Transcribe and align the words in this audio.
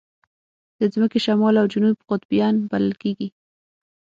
د 0.79 0.81
ځمکې 0.93 1.19
شمال 1.25 1.55
او 1.61 1.65
جنوب 1.73 1.97
قطبین 2.09 2.55
بلل 2.69 2.93
کېږي. 3.01 3.27